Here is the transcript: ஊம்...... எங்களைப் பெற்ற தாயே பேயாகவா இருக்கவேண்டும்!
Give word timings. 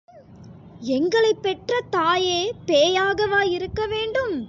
ஊம்...... 0.07 0.23
எங்களைப் 0.91 1.41
பெற்ற 1.41 1.81
தாயே 1.89 2.39
பேயாகவா 2.65 3.41
இருக்கவேண்டும்! 3.57 4.35